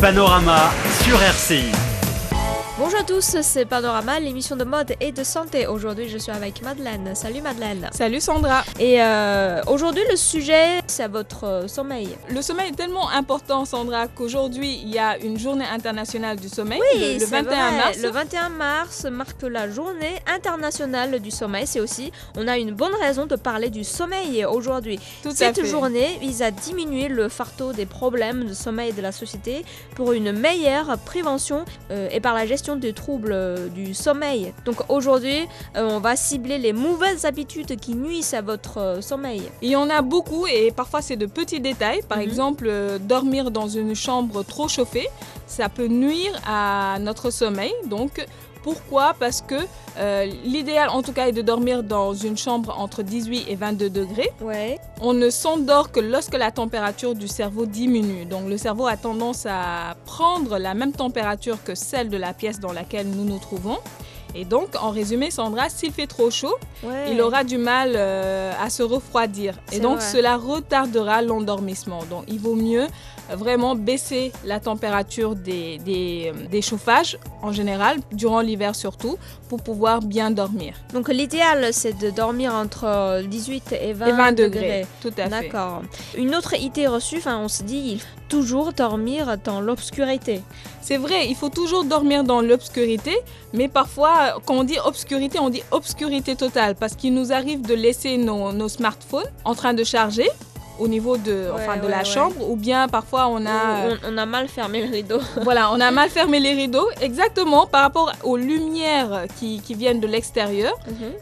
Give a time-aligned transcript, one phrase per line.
[0.00, 0.70] Panorama
[1.02, 1.87] sur RCI.
[2.78, 5.66] Bonjour à tous, c'est Panorama, l'émission de mode et de santé.
[5.66, 7.12] Aujourd'hui, je suis avec Madeleine.
[7.16, 7.88] Salut Madeleine.
[7.90, 8.62] Salut Sandra.
[8.78, 12.08] Et euh, aujourd'hui, le sujet, c'est votre euh, sommeil.
[12.30, 16.80] Le sommeil est tellement important, Sandra, qu'aujourd'hui, il y a une journée internationale du sommeil,
[16.94, 17.76] Oui, le, le c'est 21 vrai.
[17.78, 17.98] mars.
[18.00, 21.66] Le 21 mars marque la journée internationale du sommeil.
[21.66, 25.00] C'est aussi, on a une bonne raison de parler du sommeil aujourd'hui.
[25.34, 29.64] Cette journée vise à diminuer le fardeau des problèmes de sommeil de la société
[29.96, 34.52] pour une meilleure prévention euh, et par la gestion des troubles euh, du sommeil.
[34.64, 39.42] Donc aujourd'hui, euh, on va cibler les mauvaises habitudes qui nuisent à votre euh, sommeil.
[39.62, 42.02] Il y en a beaucoup et parfois c'est de petits détails.
[42.08, 42.24] Par Mhm.
[42.24, 45.08] exemple, dormir dans une chambre trop chauffée,
[45.46, 47.72] ça peut nuire à notre sommeil.
[47.86, 48.24] Donc,
[48.62, 49.14] pourquoi?
[49.18, 49.54] Parce que
[49.98, 53.90] euh, l'idéal en tout cas est de dormir dans une chambre entre 18 et 22
[53.90, 54.30] degrés.
[54.40, 54.78] Ouais.
[55.00, 58.24] On ne s'endort que lorsque la température du cerveau diminue.
[58.24, 62.60] Donc le cerveau a tendance à prendre la même température que celle de la pièce
[62.60, 63.78] dans laquelle nous nous trouvons.
[64.34, 67.10] Et donc, en résumé, Sandra, s'il fait trop chaud, Ouais.
[67.12, 69.54] il aura du mal euh, à se refroidir.
[69.72, 70.06] Et donc, vrai.
[70.12, 72.00] cela retardera l'endormissement.
[72.10, 72.86] Donc, il vaut mieux
[73.36, 79.16] vraiment baisser la température des, des, euh, des chauffages en général, durant l'hiver surtout,
[79.48, 80.74] pour pouvoir bien dormir.
[80.92, 85.24] Donc l'idéal, c'est de dormir entre euh, 18 et 20, Et 20 degrés, tout à
[85.24, 85.28] fait.
[85.28, 85.82] D'accord.
[86.16, 90.42] Une autre idée reçue, enfin, on se dit, il faut toujours dormir dans l'obscurité.
[90.82, 93.16] C'est vrai, il faut toujours dormir dans l'obscurité,
[93.52, 97.74] mais parfois, quand on dit obscurité, on dit obscurité totale, parce qu'il nous arrive de
[97.74, 100.28] laisser nos, nos smartphones en train de charger
[100.78, 102.04] au niveau de, enfin, de ouais, la ouais.
[102.04, 103.88] chambre, ou bien parfois on a...
[104.04, 105.18] On, on a mal fermé le rideau.
[105.42, 110.00] voilà, on a mal fermé les rideaux, exactement par rapport aux lumières qui, qui viennent
[110.00, 110.72] de l'extérieur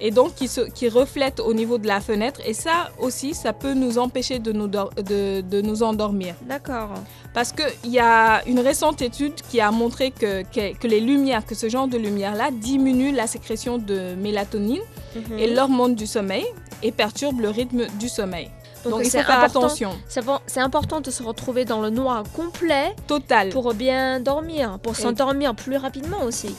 [0.00, 2.40] et donc qui, se, qui reflètent au niveau de la fenêtre.
[2.46, 6.34] Et ça aussi, ça peut nous empêcher de nous, de, de nous endormir.
[6.42, 6.90] D'accord.
[7.34, 11.44] Parce qu'il y a une récente étude qui a montré que, que, que les lumières,
[11.44, 14.82] que ce genre de lumière-là diminue la sécrétion de mélatonine
[15.14, 15.38] Mhm.
[15.38, 16.44] et l'hormone du sommeil
[16.82, 18.50] et perturbe le rythme du sommeil.
[18.90, 19.90] Donc, il faut faire attention.
[20.46, 23.50] C'est important de se retrouver dans le noir complet Total.
[23.50, 26.54] pour bien dormir, pour Et- s'endormir plus rapidement aussi.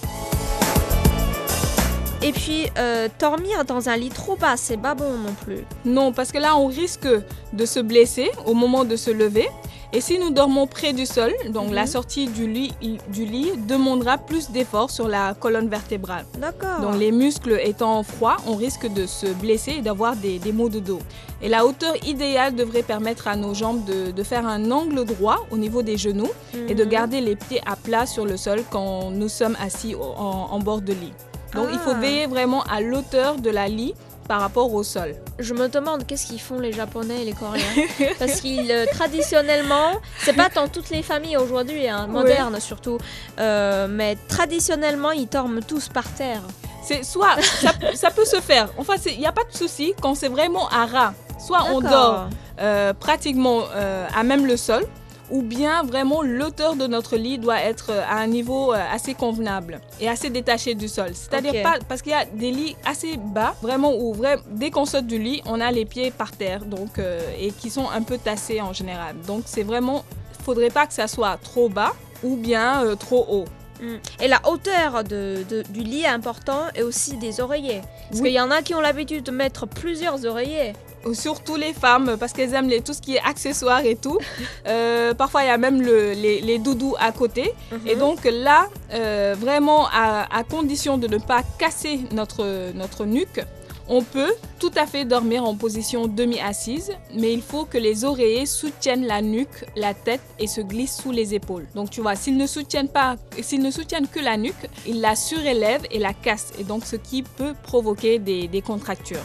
[2.23, 5.63] Et puis, euh, dormir dans un lit trop bas, c'est pas bon non plus.
[5.85, 7.07] Non, parce que là, on risque
[7.53, 9.47] de se blesser au moment de se lever.
[9.93, 11.73] Et si nous dormons près du sol, donc Mhm.
[11.73, 12.73] la sortie du lit,
[13.07, 16.25] du lit demandera plus d'efforts sur la colonne vertébrale.
[16.37, 16.81] D'accord.
[16.81, 20.67] Donc les muscles étant froids, on risque de se blesser et d'avoir des, des maux
[20.67, 20.99] de dos.
[21.41, 25.45] Et la hauteur idéale devrait permettre à nos jambes de, de faire un angle droit
[25.51, 26.31] au niveau des genoux
[26.67, 26.89] et de Mhm.
[26.89, 30.91] garder les pieds à plat sur le sol quand nous sommes assis en bord de
[30.93, 31.13] lit.
[31.55, 31.99] Donc il faut Ah.
[31.99, 33.93] veiller vraiment à l'auteur de la lit
[34.27, 35.15] par rapport au sol.
[35.39, 37.63] Je me demande qu'est-ce qu'ils font les Japonais et les Coréens.
[38.19, 42.97] Parce qu'ils, euh, traditionnellement, c'est pas dans toutes les familles aujourd'hui, hein, modernes surtout,
[43.39, 46.41] euh, mais traditionnellement, ils dorment tous par terre.
[46.83, 48.69] C'est soit ça, ça peut se faire.
[48.77, 51.13] Enfin, il n'y a pas de souci quand c'est vraiment à ras.
[51.39, 53.63] Soit on dort euh, pratiquement
[54.15, 54.83] à même le sol,
[55.29, 59.13] ou bien vraiment l'auteur de notre lit doit être euh, à un niveau euh, assez
[59.13, 61.09] convenable et assez détaché du sol.
[61.13, 64.85] C'est-à-dire pas parce qu'il y a des lits assez bas, vraiment où vrai, dès qu'on
[64.85, 68.01] saute du lit, on a les pieds par terre, donc euh, et qui sont un
[68.01, 69.15] peu tassés en général.
[69.25, 70.03] Donc c'est vraiment,
[70.43, 73.45] faudrait pas que ça soit trop bas ou bien euh, trop haut.
[73.81, 73.95] Mm.
[74.23, 77.81] Et la hauteur de, de- du lit est important et aussi des oreillers.
[78.09, 78.29] Parce Oui.
[78.29, 80.73] qu'il y en a qui ont l'habitude de mettre plusieurs oreillers.
[81.13, 84.17] Surtout les femmes, parce qu'elles aiment les- tout ce qui est accessoires et tout.
[84.67, 87.53] Euh, parfois, il y a même le- les, les doudous à côté.
[87.85, 87.99] Et Mhm.
[87.99, 93.39] donc là, euh, vraiment, à, à condition de ne pas casser notre, notre nuque,
[93.87, 98.45] on peut tout à fait dormir en position demi-assise, mais il faut que les oreillers
[98.45, 101.67] soutiennent la nuque, la tête et se glissent sous les épaules.
[101.75, 105.15] Donc tu vois, s'ils ne soutiennent pas, s'ils ne soutiennent que la nuque, ils la
[105.15, 109.23] surélèvent et la cassent, et donc ce qui peut provoquer des, des contractures.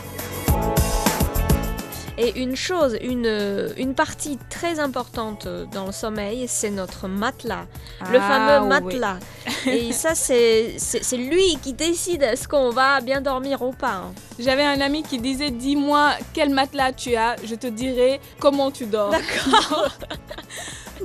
[2.19, 7.67] Et une chose, une, une partie très importante dans le sommeil, c'est notre matelas.
[8.11, 8.69] le Ah, fameux oui.
[8.69, 9.17] matelas.
[9.67, 10.77] Et ça, c'est
[11.17, 13.95] lui qui décide est-ce qu'on va bien dormir ou pas.
[13.95, 14.13] hein.
[14.39, 18.85] J'avais un ami qui disait Dis-moi quel matelas tu as, je te dirai comment tu
[18.87, 19.11] dors.
[19.11, 19.89] D'accord.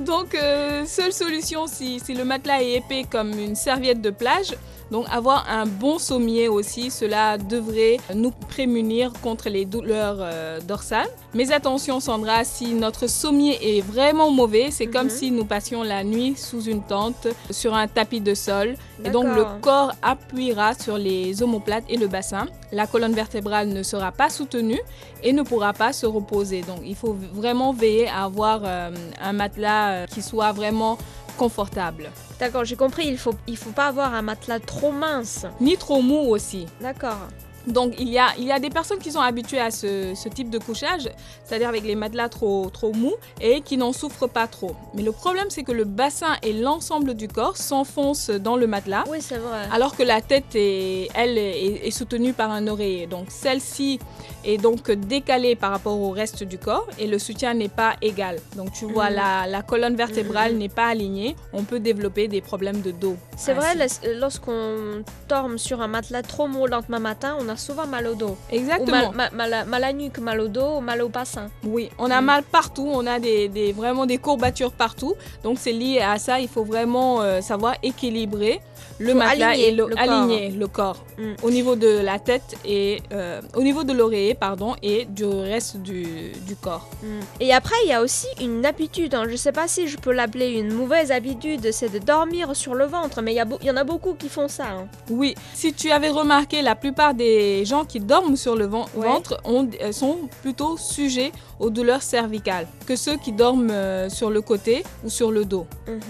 [0.00, 4.54] Donc, euh, seule solution si, si le matelas est épais comme une serviette de plage,
[4.90, 11.08] donc avoir un bon sommier aussi, cela devrait nous prémunir contre les douleurs euh, dorsales.
[11.34, 15.10] Mais attention Sandra, si notre sommier est vraiment mauvais, c'est comme Mhm.
[15.10, 18.74] si nous passions la nuit sous une tente, sur un tapis de sol.
[19.04, 22.46] Et donc le corps appuiera sur les omoplates et le bassin.
[22.72, 24.80] La colonne vertébrale ne sera pas soutenue
[25.22, 26.62] et ne pourra pas se reposer.
[26.62, 28.90] Donc il faut vraiment veiller à avoir euh,
[29.22, 30.98] un matelas euh, qui soit vraiment
[31.38, 32.10] confortable.
[32.38, 35.46] D'accord, j'ai compris, il faut, il faut pas avoir un matelas trop mince.
[35.60, 36.66] Ni trop mou aussi.
[36.82, 37.28] D'accord.
[37.72, 40.28] Donc il y a, il y a des personnes qui sont habituées à ce, ce
[40.28, 41.08] type de couchage,
[41.44, 44.74] c'est-à-dire avec les matelas trop, trop mous et qui n'en souffrent pas trop.
[44.94, 49.04] Mais le problème c'est que le bassin et l'ensemble du corps s'enfoncent dans le matelas.
[49.08, 49.62] Oui, c'est vrai.
[49.72, 53.06] Alors que la tête, est, elle, est, est soutenue par un oreiller.
[53.06, 53.98] Donc celle-ci
[54.44, 58.36] est donc décalée par rapport au reste du corps et le soutien n'est pas égal.
[58.56, 59.16] Donc tu vois, Mhm.
[59.16, 60.58] la, la colonne vertébrale Mhm.
[60.58, 61.36] n'est pas alignée.
[61.52, 63.16] On peut développer des problèmes de dos.
[63.36, 67.56] C'est vrai, les- lorsqu'on dorme sur un matelas trop mou le lendemain matin, on a
[67.58, 68.36] souvent mal au dos.
[68.50, 69.12] Ou Exactement.
[69.12, 71.48] mal, ma- mal à- mal à la nuque, mal au dos, mal au bassin.
[71.64, 72.24] Oui, on a Mm.
[72.24, 75.14] mal partout, on a des, des- vraiment des courbatures partout.
[75.42, 78.60] Donc c'est lié à ça, il faut vraiment euh, savoir équilibrer
[78.98, 79.98] le Faut matelas aligner et le, le corps.
[80.10, 81.32] aligner le corps Mm.
[81.42, 85.78] au niveau de la tête et euh, au niveau de l'oreiller pardon et du reste
[85.78, 86.88] du, du corps.
[87.02, 87.06] Mm.
[87.40, 90.12] Et après, il y a aussi une habitude, hein, je sais pas si je peux
[90.12, 93.76] l'appeler une mauvaise habitude, c'est de dormir sur le ventre, mais il y, y en
[93.76, 94.66] a beaucoup qui font ça.
[94.68, 94.86] hein.
[95.10, 99.06] Oui, si tu avais remarqué, la plupart des gens qui dorment sur le ven- Ouais.
[99.08, 104.30] ventre ont- euh, sont plutôt sujets aux douleurs cervicales que ceux qui dorment euh, sur
[104.30, 105.66] le côté ou sur le dos.
[105.88, 106.00] Mhm.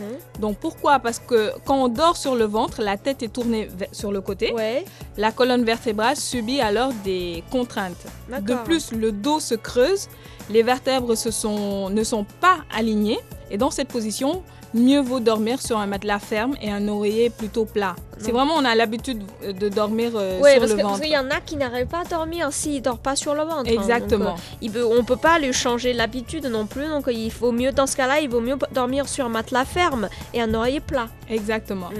[0.40, 0.98] Donc pourquoi?
[0.98, 4.52] Parce que quand on dort sur le ventre, la tête est tournée sur le côté.
[4.52, 4.84] Ouais,
[5.16, 8.04] La colonne vertébrale subit alors des contraintes.
[8.40, 10.08] De plus, le dos se creuse,
[10.50, 13.18] les vertèbres se sont- ne sont pas alignées
[13.50, 14.42] et dans cette position,
[14.74, 17.94] mieux vaut dormir sur un matelas ferme et un oreiller plutôt plat.
[18.20, 21.02] C'est vraiment, on a l'habitude de dormir euh, Ouais, sur parce le que- parce ventre.
[21.04, 23.42] qu'il y en a qui n'arrivent pas à dormir s'ils ne dorment pas sur le
[23.42, 23.58] ventre.
[23.68, 23.72] hein.
[23.72, 24.24] Exactement.
[24.30, 27.30] Donc, euh, il peut, on peut pas lui changer l'habitude non plus, donc euh, il
[27.30, 30.52] faut mieux, dans ce cas-là, il vaut mieux dormir sur un matelas ferme et un
[30.54, 31.08] oreiller plat.
[31.30, 31.90] Exactement.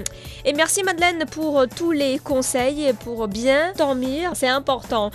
[0.45, 5.11] Et merci Madeleine pour euh, tous les conseils et pour bien dormir, c'est important.